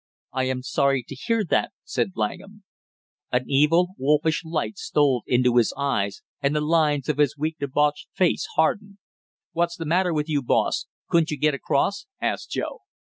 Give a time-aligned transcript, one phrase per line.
[0.33, 2.63] "I am sorry to hear that!" said Langham.
[3.31, 8.07] An evil wolfish light stole into his eyes and the lines of his weak debauched
[8.11, 8.97] face hardened.
[9.51, 12.79] "What's the matter with you, boss; couldn't you get across?" asked Joe.